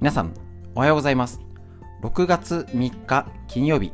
[0.00, 0.32] 皆さん、
[0.76, 1.40] おはようございます。
[2.02, 3.92] 6月3日金曜日、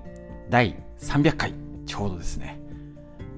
[0.51, 1.55] 第300回、
[1.87, 2.61] ちょうどですね。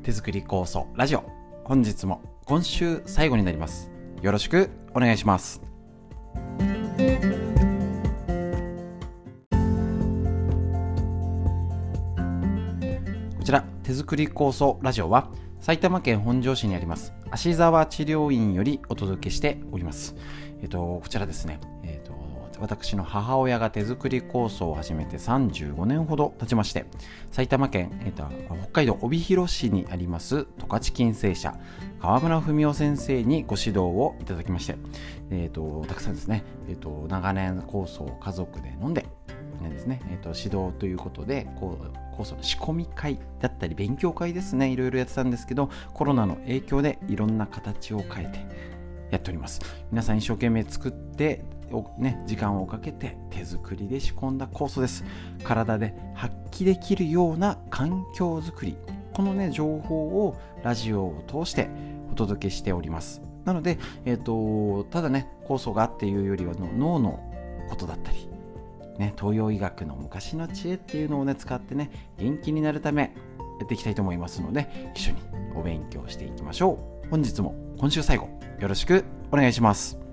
[0.02, 1.22] 手作り構想ラジオ、
[1.62, 3.92] 本日も今週最後になります。
[4.20, 5.60] よろしくお願いします。
[13.38, 15.30] こちら、手作り構想ラジオは、
[15.60, 20.16] 埼玉県本庄市にあります芦沢治療院よりお届けしております。
[20.62, 21.60] えっと、こちらですね、
[22.60, 26.86] 私の母親が手作り構想を始めて35年ほど経ちまして、
[27.30, 28.24] 埼玉県、えっと、
[28.62, 31.54] 北海道帯広市にあります十勝金星社、
[32.00, 34.76] 川村文夫先生にご指導をいただきまして、
[35.30, 39.06] えっと、たくさんですね、えっと、長年構想を家族で飲んで、
[39.62, 48.38] ですね、えっと、指導ということで、こう、こその仕込み会だったり勉強会ですねいろいろやってたんですけどコロナの影響でいろんな形を変えて
[49.10, 49.60] やっております。
[49.92, 51.44] 皆さん一生懸命作って
[51.98, 55.04] ね、時間をかけて手作りで仕込んだ酵素です。
[55.44, 58.76] 体で発揮できるような環境づくり。
[59.12, 61.70] このね情報をラジオを通して
[62.12, 63.22] お届けしております。
[63.44, 67.20] なので、えーと、ただね酵素がっていうよりは脳の
[67.68, 68.28] ことだったり
[68.98, 73.14] ね、東洋医学の昔の知恵っていうのをね使ってね元気になるため
[73.58, 75.18] やっていきたいと思いますので一緒に
[75.54, 77.08] お勉強していきましょう。
[77.10, 78.28] 本日も今週最後
[78.58, 80.05] よろしくお願いします。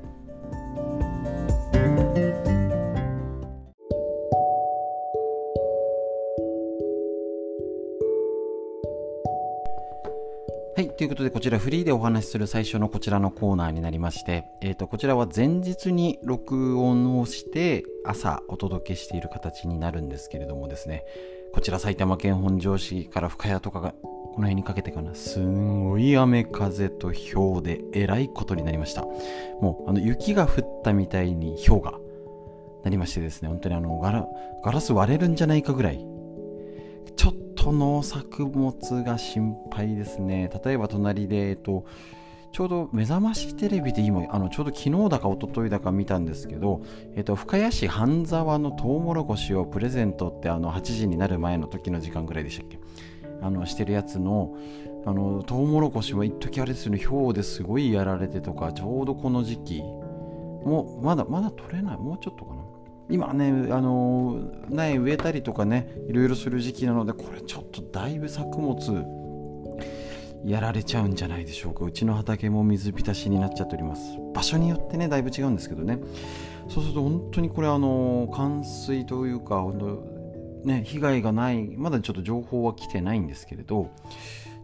[10.98, 21.04] ということで、こちらフリーでお話しする最初のこちらのコーナーになりまして、えっ、ー、と、こちらは前日に録音をして、朝お届けしている形になるんですけれどもですね、
[21.52, 29.02] こちら埼玉県本庄市から深谷とかが、この辺にかけてかな、すんごい雨風と氷でえらいことになりました。
[29.62, 31.94] もう、あの、雪が降ったみたいに氷が
[32.84, 34.28] なりましてですね、本当にあの、ガラ
[34.64, 36.06] ガラス割れるんじゃないかぐらい、
[37.64, 40.52] ちょっと農作物が心配ですね。
[40.66, 41.86] 例えば隣で、えっと、
[42.52, 46.82] ちょうど目覚ましテレビで今、あのちょうど昨日だか一昨日だか見たんですけど、
[47.16, 52.80] えっと、深谷市半沢のトウモロコシをプレゼントってあの8時になる前の時の時間ぐらいでしたっけ？
[53.42, 54.58] あのしてるやつの
[55.06, 62.62] あのトウモロコシも一時あれですよね、氷ですごいやられてとか、ちょうどこの時期、もうまだまだ取れない、もうちょっとかな。
[63.10, 69.06] 今ね、あの苗植えたりとかね、いろいろする時期なので、これちょっとだいぶ作物
[70.46, 71.86] やられちゃうんじゃないでしょうか。
[71.86, 74.18] うちの畑も水浸しになっちゃっております。
[74.34, 76.00] 場所によってね、だいぶ違うんですけどね。
[76.70, 83.90] そうすると本当にこれ、あの冠水というか、本当ね、被害がない、まだちょっと情報は来てないんですけれど、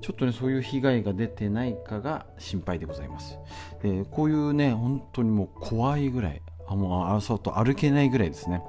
[0.02, 3.38] ちょっとね、そういう被害が出てないかが心配でございます。
[3.84, 6.42] でこういうね、本当にもう怖いぐらい、
[6.76, 8.64] もうそうと歩けないぐらいですね。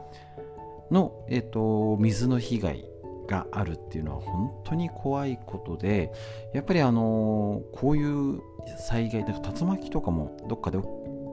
[0.91, 2.85] の、えーと、水の被害
[3.29, 6.13] があるっていうのは本当に怖いことで
[6.53, 8.41] やっぱりあのー、こういう
[8.79, 10.79] 災害なんか竜巻とかもどっかで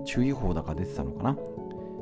[0.06, 1.36] 注意報だか出てたのかな。
[1.36, 1.42] ちょ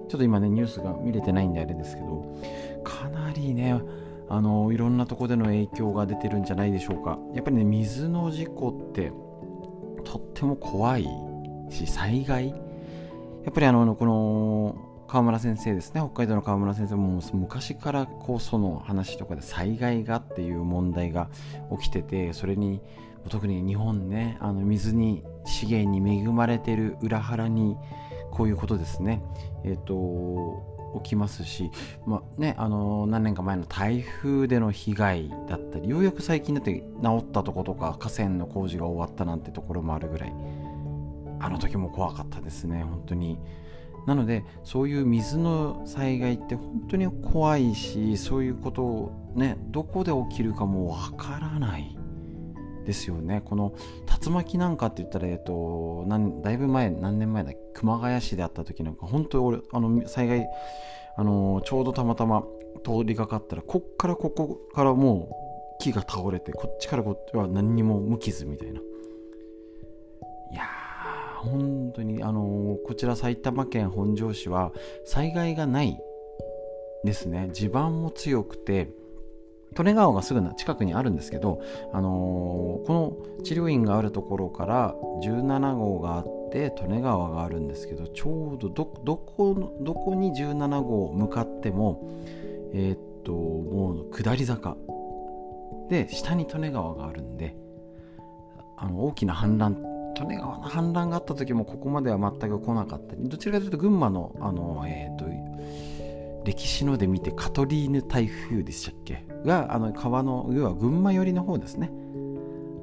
[0.06, 2.38] っと今ねニュースが見れてないんであれですけど
[2.84, 3.82] かなりね
[4.28, 7.18] あのー、いろんなとこでの影響が出てるんじゃないでしょうか。
[7.34, 9.12] やっぱりね水の事故って
[10.04, 11.08] とっても怖い
[11.70, 12.54] し災害
[13.46, 16.02] やっぱりあのこの川村先生ですね。
[16.02, 21.30] 北海道の川村先生も昔からこうその話とかで災害がっていう問題が
[21.80, 22.82] 起きててそれに
[23.30, 27.78] 特に日本ねあの水に資源に恵まれてる裏腹に
[28.32, 29.22] こういうことですね。
[29.64, 31.70] えっ、ー、と起きますし、
[32.08, 40.34] まあね、あの何年か前の台風での被害だったりようやく最近だって治ったとことか河川の工事が終わったなんてところもあるぐらい。
[41.40, 42.84] あの時も怖かったですね。
[42.84, 43.40] 本当に。
[44.06, 51.98] なのでそういう水の災害って本当に怖いしそういうことをねどこで起きるかもわからない。
[52.86, 53.42] ですよね。
[53.44, 53.74] この
[54.24, 56.06] 竜巻なんかって言ったら、えっと、
[56.44, 60.48] だいぶ前何年前だ熊谷市であった時なんか本当に俺あの災害
[61.18, 62.44] あのちょうどたまたま
[62.84, 68.80] 通りがかったらこっからここからもう木が倒れてこっちからこっちは何にも無傷みたいな。
[71.46, 74.74] 本当にあのこちら埼玉県本庄市は
[75.06, 75.98] 災害がない
[77.04, 77.50] ですね。
[77.54, 78.90] 地盤も強くて
[79.78, 81.62] 利根川がすぐ近くにあるんですけど、
[81.94, 92.10] あのー、この治療院があるところから17号があって利根川があるんですけどちょうどどこどこに17号向かっても
[92.74, 94.78] えー、っともう下り坂。
[95.90, 97.56] で下に利根川があるんで
[98.78, 103.16] あの大きな氾濫利根川の氾濫があった時もここまでは全く来なかった。
[103.18, 105.26] どちらかというと群馬のあの、えーと、
[106.46, 109.26] 歴史ので見てカトリーヌ台風でしたっけ？
[109.46, 111.92] があの川の要は群馬寄りの方ですね。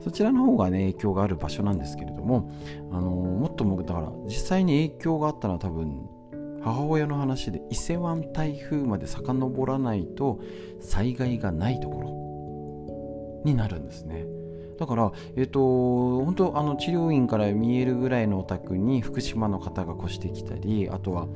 [0.03, 2.51] そちらの方がね影響がある場所なんですけれども
[2.91, 6.09] あのもっともだから実際に影響があったのは多分
[6.61, 10.41] 母親の話で伊勢湾台風まで遡らないと
[10.81, 14.25] 災害がないところになるんですね。
[14.79, 15.61] だから、えっ、と、
[16.25, 21.29] 本当あの治療院から見えるぐらいのお宅に福島の方が越してきたりあとは、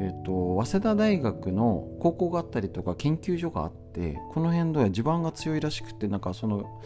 [0.00, 6.82] えっ、と、早稲田大学の高校があったりとか研究所があってこの辺では地盤が強いらしくてなんかその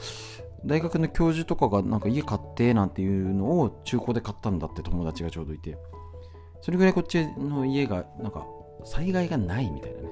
[0.64, 5.76] 大学の教授とかがなんか家買ってなんていうのを中古で買ったんだって友達がちょうどいて。
[6.60, 8.46] それぐらいこっちの家がなんか
[8.84, 10.08] 災害がないみたいなね。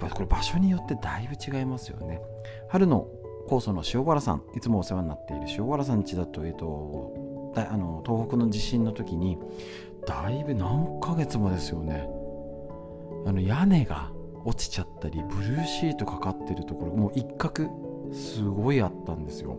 [0.00, 2.20] やっぱこれ場所によってだいぶ違いますよね。
[2.68, 3.08] 春の
[3.48, 9.38] 高祖の塩原さんいつもお世話になっている塩原さん家だと,、えーと、だあの東北の地震の時に
[10.06, 12.08] だいぶ何ヶ月もですよね。
[13.26, 14.12] あの屋根が
[14.44, 17.68] 落ちちゃったりブルーシートかかってるところもう一角
[18.12, 19.58] すごいあったんですよ。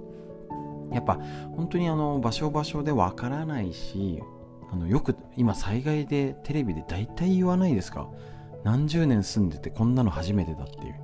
[0.91, 1.19] やっぱ
[1.55, 4.23] 本当にあの場所場所でわからないし
[4.71, 8.09] あのよく今災害でテレビで大体言わないですか？
[8.63, 10.95] 何十年住んでてこんなの初めてだっていう。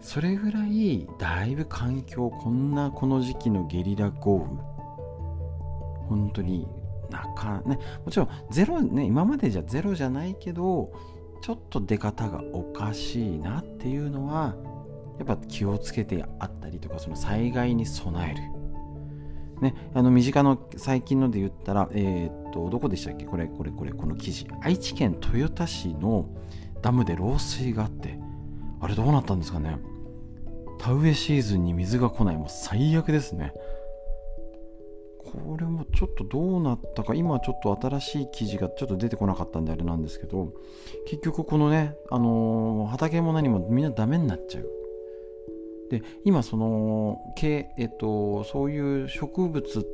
[0.00, 4.60] それぐらいだいぶ環境こんなこの時期のゲリラ豪雨
[6.08, 6.66] 本当に
[7.10, 10.92] なかねもちろんゼロね今までじゃゼロじゃないけど
[11.42, 14.54] ちょっと出方がおかしいなっていうのは
[15.18, 18.42] やっぱ気をつけてあったりとかその災害に備える
[19.60, 23.24] ね、あの身近の最近ので言ったら、えー、っと、どこでしたっけ？
[23.24, 24.46] これ、これ、これ、この記事。
[24.60, 26.28] 愛知県豊田市の
[26.80, 28.20] ダムで漏水があって、
[28.80, 29.78] あれどうなったんですかね？
[30.78, 32.36] 田植えシーズンに水が来ない。
[32.36, 33.52] もう最悪ですね。
[35.18, 40.54] これもちょっとどうなったか、今ちょっと新しい記事がちょっと出てこなかったんであれなんですけど、
[41.06, 44.70] 結局このね、あのー、畑も何もみんなダメになっちゃう。
[45.90, 49.86] で今そのけ、えっと、そういう植物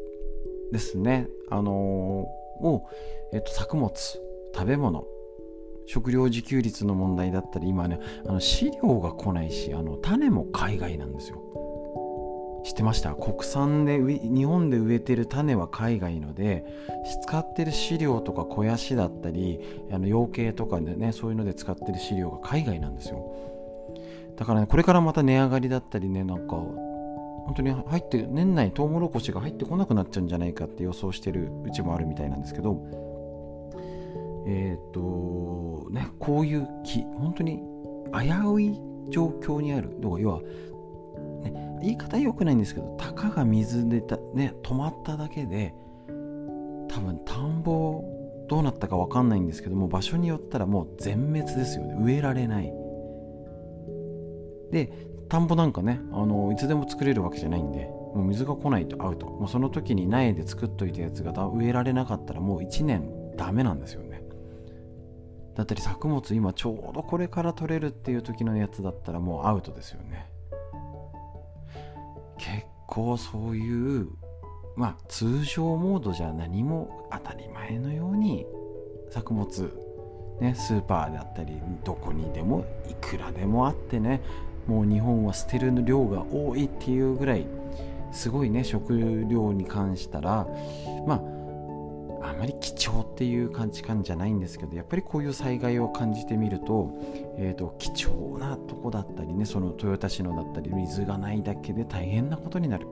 [0.73, 2.87] ですね、あのを、
[3.33, 5.05] えっと、作物食べ物
[5.87, 11.43] 食料自給率の問題だったり今ねあの飼料が来ないしあの種も海外なんですよ。
[12.65, 13.15] 知ってました？
[13.15, 16.65] 国産で日本で植えてる種は海外ので
[17.23, 19.61] 使ってる飼料とか肥やしだったり
[19.91, 23.35] あの養鶏とかでねそういうので使ってる飼料が海外なんですよ。
[24.37, 32.73] だからね、これからまた値上がりだったりね、なんか、本当に入って、年内トウモロコシが入ってこなくなっちゃうんじゃないかって予想してるうちもあるみたいなんですけど、
[34.47, 37.63] えっ、ー、と、ね、こういう木、本当に
[38.13, 38.81] 危うい
[39.11, 39.97] 状況にある。
[40.03, 40.43] 要は、
[41.43, 45.75] ね、言い方良くないんですけど、たかが水でた、ね、止まっただけで、
[46.89, 48.05] 多分田んぼ
[48.49, 51.97] どうなったか分かんないんですけども場所によったらもう全滅ですよね。
[51.99, 52.73] 植えられない。
[54.71, 54.93] で
[55.29, 59.27] 田んぼなんかねあのいつでも作れるわけじゃないんでもう水が来ないとアウト。
[59.27, 64.14] もうその時に苗で作っといたやつが植えられなかったらもう1年ダメなんですよね。
[65.55, 70.27] だったり作物今ちょうどこれから取れるっていう時のやつだったらもうアウトですよね。
[72.39, 74.09] 結構そういう
[74.77, 78.47] まあ通常モードじゃ何も当たり前のように
[79.11, 79.85] 作物
[80.41, 84.21] ね、スーパーであったりどこにでもいくらでもあってね
[84.67, 87.47] もう日本は捨てる量が多いっていうぐらい
[88.13, 90.47] すごいね食料に関したら
[91.07, 91.23] ま
[92.23, 96.99] ああまり貴重っていう感じ感じゃないんですけどやっぱりこういう災害を感じてみると,、
[97.39, 102.89] えーと、貴重なとこだったりねその豊田市のだったり水がないだけで大変なことになる。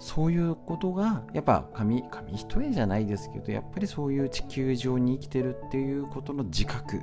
[0.00, 7.00] そういうことがやっぱ紙紙一重じゃないですけどやっぱりそういう地球上に生きてるっていうことの自覚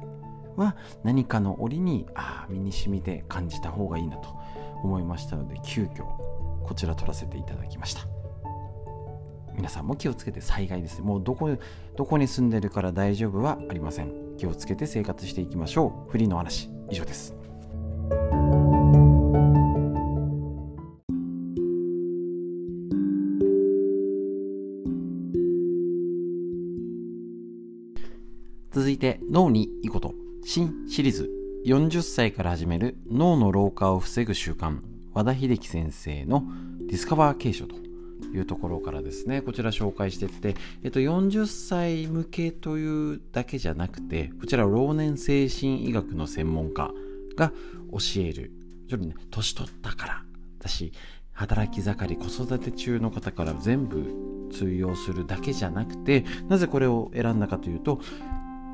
[0.55, 4.29] は何かの折にあ身に染みて感じた方がいいなと
[4.81, 6.05] 思いましたので急遽
[6.63, 8.14] こちら撮らせていただきました。
[9.55, 11.49] 皆さんも気をつけて災害ですもうどこ
[11.95, 14.11] どこに住んでるから大丈夫はありません。
[14.37, 16.11] 気をつけて生活していきましょう。
[16.11, 17.35] フリーの話以上です。
[28.71, 30.13] 続いて脳にいいこと。
[30.43, 31.31] 新シリーズ。
[31.65, 34.81] 40歳から始める脳の老化を防ぐ習慣。
[35.13, 36.43] 和田秀樹先生の
[36.81, 37.75] ディスカバー継承と。
[38.33, 46.91] いうところからですねこちら紹介してって、えっと、40歳向けというだけじゃなくてこちら老年精神医学の専門家
[47.35, 47.51] が
[47.91, 48.51] 教える
[48.89, 50.23] ちょっとね年取ったから
[50.59, 50.91] だし
[51.33, 57.99] 働き盛り子育て中の方から全部通用するだけじゃなくてなぜこれを選んだかというと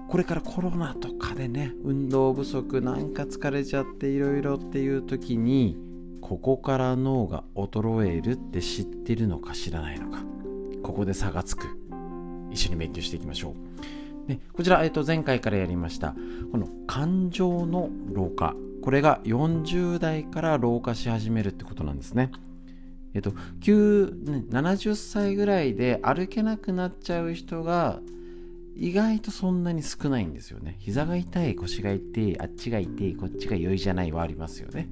[0.09, 5.77] これからコロナとかでね運動不足なんか疲れちゃっていろいろっていう時に
[6.21, 10.23] ここから脳が衰えるって知ってるのか知らないのか。
[10.83, 11.67] ここで差がつく。
[12.51, 14.27] 一緒に勉強していきましょう。
[14.27, 16.15] でこちら、えっと、前回からやりました。
[16.51, 18.55] この感情の老化。
[18.81, 22.31] これが40代から老化し始めるってことなんですね。
[23.13, 27.99] えっと、9 70歳ぐらいで歩けなくなっちゃう人が
[28.75, 30.77] 意外とそんなに少ないんですよね。
[30.79, 34.89] 膝が痛い、腰が痛い、あっちが痛い、こっちが良いじゃないはありますよね。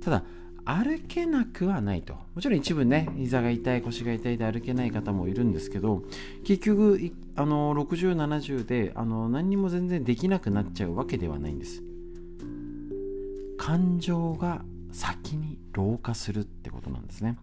[0.00, 0.24] ただ、
[0.64, 2.14] 歩けなくはないと。
[2.34, 6.02] もちろん一部ね、膝が痛い、腰が痛いで歩けない方もいるんですけど、
[6.44, 11.82] 結局、あの60、70であの何にも全然できなくなっちゃうわけではないんです。
[13.58, 17.36] 感情が先に老化するってことなんですね。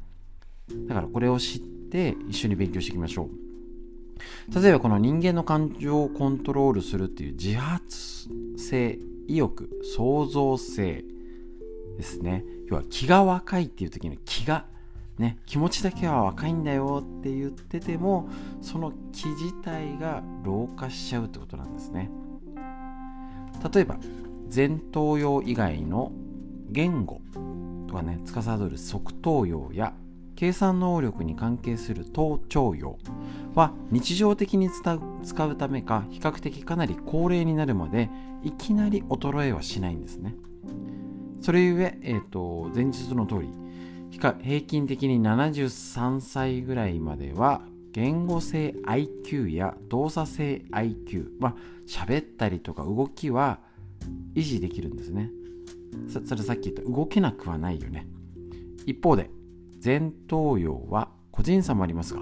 [0.88, 4.62] だからこれを知って一緒に勉強していきましょう。
[4.62, 11.04] 例えばこの人間の感情をコントロールするっていう自発性、意欲、創造性
[11.98, 12.46] ですね。
[12.72, 14.66] 要は気が若いっていう時の気が、
[15.18, 18.30] ね、気持ちだけは若いんだよって言ってても、
[18.62, 22.10] その気自体が老化しちゃうってことなんですね。
[23.74, 23.98] 例えば、
[24.54, 26.14] 前頭葉以外の
[26.70, 27.22] 言語
[27.88, 29.94] とかね、司る側頭葉や
[30.38, 32.98] 計算能力に関係する頭頂葉
[33.54, 38.10] は日常的に使うためか比較的かなり高齢になるまで
[38.44, 40.36] いきなり衰えはしないんですね。
[41.42, 43.50] それゆえ、えーと、前日の通り
[44.44, 51.56] 平均的に73歳ぐらいまでは言語性 IQ や動作性 IQ は
[51.88, 53.60] 喋ったりとか動きは
[54.36, 55.32] 維持できるんですね。
[56.26, 58.08] それさっき言った動けなくはないよね。
[58.86, 59.30] 一方で
[59.84, 62.22] 前頭葉は個人差もありますが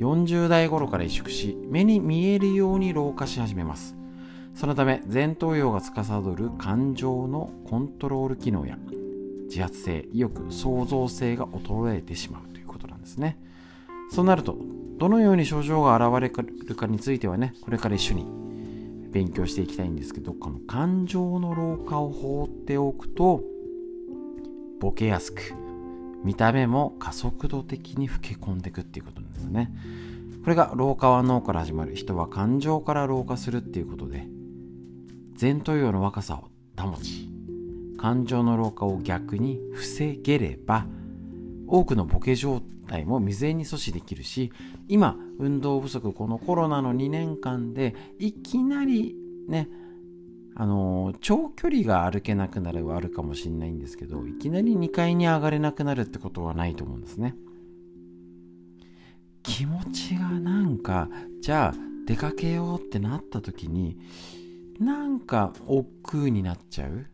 [0.00, 3.95] 40代頃から萎縮し目に見えるように老化し始めます
[4.56, 8.78] そのため前頭葉が司る感情のコントロール機能や
[9.48, 13.38] 自発性意欲創造性が衰えてしまうということなんですね。
[14.10, 14.56] そうなると
[14.96, 16.30] どのように症状が現れ
[16.66, 18.26] るかについてはねこれから一緒に
[19.12, 23.42] 勉強していきたいんですけどこの感情の老化を放っておくと
[24.80, 25.52] ボケやすく
[26.24, 29.70] 見た目も加速度的に老け込んでいくっていうことなんですね。
[30.42, 31.94] これが老化は脳から始まる。
[31.94, 34.26] 人は感情から老化するっていうことで
[35.38, 36.50] 前頭葉の若さを
[36.80, 37.28] 保ち
[37.98, 40.86] 感情の老化を逆に防げれば
[41.66, 44.52] 多くのボケ状態も未然に阻止できるし
[44.88, 49.16] 今運動不足このコロナの2年間でいきなり
[49.48, 49.68] ね
[50.54, 57.34] あの長距離が歩けなくなるはあるかもしれないんですけどいきなり2階に上がれなくなるってことはないと思うんですね。
[59.42, 61.08] 気持ちがなんか
[61.40, 61.74] じゃあ
[62.06, 63.98] 出かけようってなった時に
[64.78, 67.06] なんか億劫になっちゃう？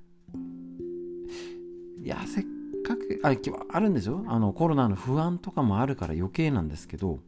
[2.03, 2.45] いやせっ
[2.85, 3.37] かくあ
[3.77, 4.25] あるんですよ。
[4.27, 7.21] あのコロナの不安とかもあるから余計なんですけど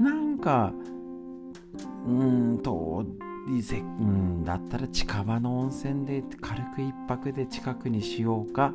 [0.00, 0.72] なんか
[2.06, 3.04] うーんと
[3.48, 8.74] うんだったら近場の温泉で軽く一泊で近くにしようか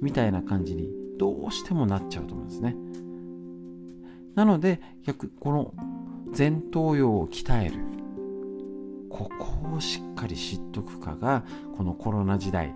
[0.00, 0.88] みたいな感じに
[1.18, 2.76] どうしてもなっちゃうと思うんですね。
[4.34, 5.74] なので逆この
[6.36, 8.03] 前頭葉を鍛える。
[9.14, 11.44] ここをしっかり知っとくかが
[11.76, 12.74] このコロナ時代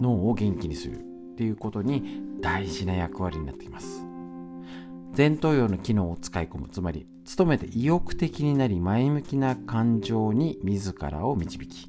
[0.00, 0.98] 脳を元気にするっ
[1.36, 4.04] ていうことに大事な役割になってきます。
[5.16, 11.88] 前頭葉の機能を使い込むつまり努めて意欲的になり前向きな感情に自らを導き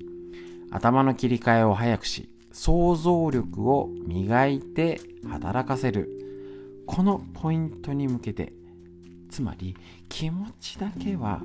[0.71, 6.09] 頭の切り替えを早くし想像力を磨いて働かせる
[6.87, 8.53] このポイントに向けて
[9.31, 9.75] つまり
[10.09, 11.41] 気持ちだけは、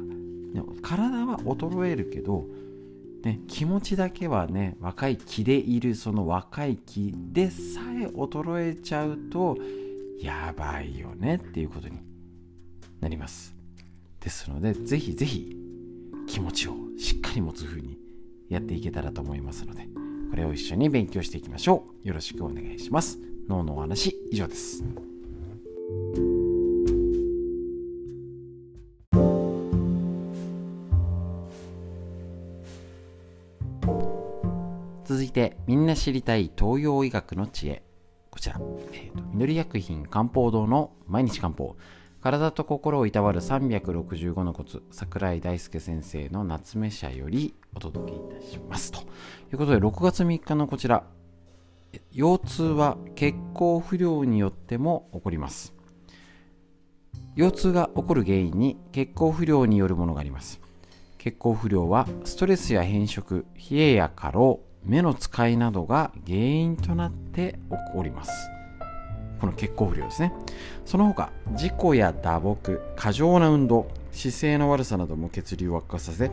[0.82, 2.44] 体は衰えるけど、
[3.22, 9.56] ね、気持ちだけはね若い気でいるその若い気でさえ衰えちゃうと
[10.20, 11.98] やばいよねっていうことに
[13.00, 13.54] なります。
[14.20, 15.56] ですのでぜひぜひ
[16.26, 17.98] 気持ちをしっかり持つ風に
[18.48, 19.88] やっていけたらと思いますので
[20.30, 22.08] これを一緒に勉強していきましょう。
[22.08, 23.18] よろしくお願いします。
[23.48, 24.84] 脳のお話以上です。
[35.36, 37.82] てみんな知りたい東洋医学の知恵。
[38.30, 38.58] こちら、
[38.92, 41.76] えーと、緑薬品漢方堂の毎日漢方。
[42.22, 44.82] 体と心をいたわる365のコツ。
[44.90, 48.90] 桜井大輔先生の夏目社よりお届けいたします。
[48.90, 49.00] と。
[49.00, 49.02] い
[49.52, 51.04] うことで6月3日のこちら、
[52.12, 55.74] 腰痛は血行不良によっても起こります。
[57.36, 60.62] 腰痛が起こる原因に血行不良によるものがあります。
[61.18, 68.50] 血行不良はストレスや変色冷えや過労目の使いなどが原因となって起こります。
[69.40, 70.32] この血行不良ですね。
[70.84, 76.30] その他事故や打撲過剰な運動姿勢の悪さなども血流を悪化させ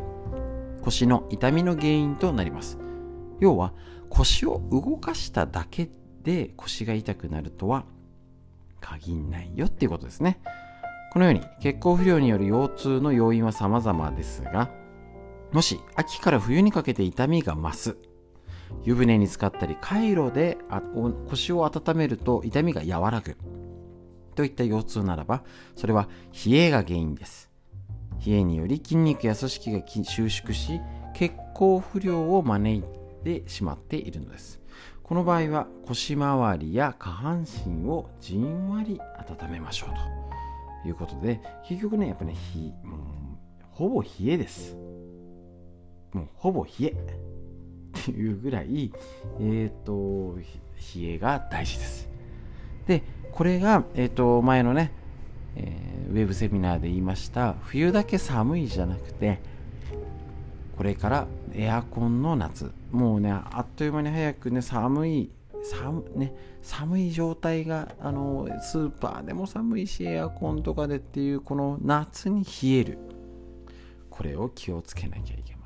[0.82, 2.78] 腰の痛みの原因となります。
[3.40, 3.74] 要は
[4.10, 5.90] 腰を動かしただけ
[6.24, 7.84] で腰が痛くなるとは
[8.80, 10.40] 限んないよっていうことですね。
[11.14, 14.72] このように血行不良による腰痛の要因は様々ですが
[15.52, 17.98] もし秋から冬にかけて痛みが増す
[18.84, 20.58] 湯船に浸かったりカイロで
[21.30, 23.38] 腰を温めると痛みが和らぐ。
[24.36, 25.44] といった腰痛ならば
[25.76, 26.10] それは
[26.46, 27.50] 冷えが原因です。
[28.26, 30.82] 冷えにより筋肉や組織が収縮し
[31.14, 32.84] 血行不良を招い
[33.24, 34.60] てしまっているのです。
[35.04, 40.24] この場合は腰回りや下半身をじんわり温めましょうと。
[40.86, 42.36] いうことで結局ねやっぱね
[42.84, 43.00] もう
[43.72, 44.76] ほぼ冷えです。
[46.14, 47.33] もうほぼ冷え。
[48.04, 48.92] っていうぐらい
[49.40, 50.38] えっ、ー、と
[50.96, 52.10] 冷えが大事です。
[52.88, 54.92] でこれが、えーと前のね
[55.56, 59.40] えー、ウェブセミナーで言いました冬だけ寒いじゃなくて
[60.76, 62.72] これからエアコンの夏。
[62.92, 65.30] もうねあっという間に早くね寒い
[65.64, 72.98] 寒,、ね、寒い状態があのスーパーでも寒いしエアコンとかでっていうこの夏に冷える。
[74.10, 75.58] これを気をつけなきゃいけません。
[75.58, 75.63] ね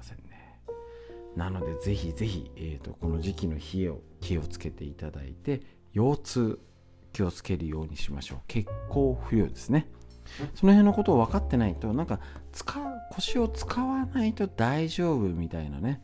[1.37, 5.61] なのでぜひぜひ、えーと、この時期の冷えを気をつけていただいて
[5.93, 6.59] 腰痛
[7.13, 8.39] 気をつけるようにしましょう。
[8.47, 9.87] 血行不良ですね。
[10.55, 12.19] その辺のことを分かってないとなんか
[12.51, 12.79] 使
[13.11, 16.01] 腰を使わないと大丈夫みたいなね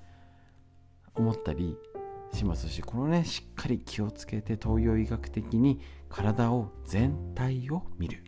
[1.15, 1.75] 思ったり
[2.31, 8.23] しますしこのねしっかり気をつけて東洋医学的に体を全体を見る。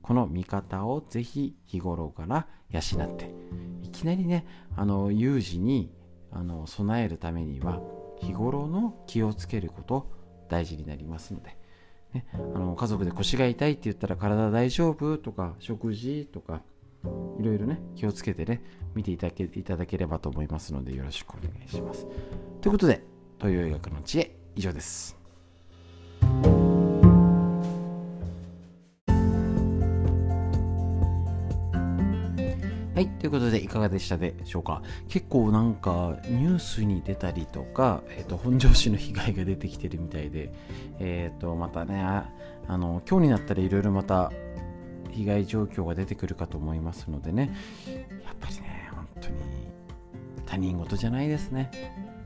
[0.00, 3.30] この見方をぜひ日頃から養って
[3.82, 4.46] いきなりね
[4.76, 5.90] あの有事に
[6.38, 7.80] あの備えるためには
[8.20, 10.10] 日頃の気をつけること
[10.48, 11.56] 大事になりますので
[12.14, 16.62] ね、あの家族で腰が痛いって言ったら体大丈夫とか食事とか
[17.38, 18.62] いろいろね気をつけてね
[18.94, 22.06] 見ていただけいただければと思いますのでよろしくお願いします。
[22.60, 23.02] ということで
[23.38, 25.25] 東洋医学の知恵以上です。
[32.96, 33.08] はい。
[33.08, 34.80] ということで、いかがでしたでしょうか？
[35.10, 40.50] 結構なんか、ニュースに出たりとか、え、ー、と、本庄市の被害が出てきてるみたいで、
[40.98, 42.32] え、ー、と、またね、あ
[42.68, 44.32] の、今日になったらいろいろまた、
[45.10, 47.54] 被害状況が出てくるかと思いますのでね、
[48.24, 49.36] やっぱりね、本当に、
[50.46, 51.70] 他人事じゃないですね。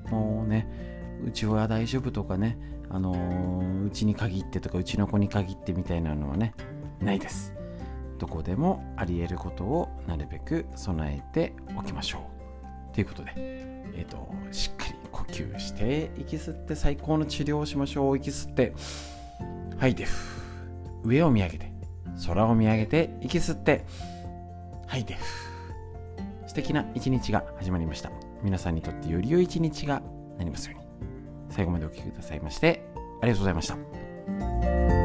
[0.08, 0.68] もうね、
[1.26, 2.56] うちは大丈夫とかね、
[2.88, 6.54] あのうちに限ってとか、うちの子に限ってみたいなのはね、
[7.00, 7.54] ないです。
[8.20, 12.18] どこでもあり得ることをなるべく備えておきましょ
[12.92, 12.94] う。
[12.94, 18.16] ということで、えーと、しっかり呼吸して息吸って最高の治療をしましょう。
[18.18, 18.74] 息吸って
[19.78, 20.06] 吐いて
[21.02, 21.72] 上を見上げて
[22.26, 23.86] 空を見上げて息吸って
[24.86, 25.16] 吐いて
[26.46, 28.12] 素敵な一日が始まりました。
[28.42, 30.02] 皆さんにとってより良い一日が
[30.36, 30.86] なりますように。
[31.48, 32.84] 最後までお聴きくださいまして
[33.22, 34.99] ありがとうございました。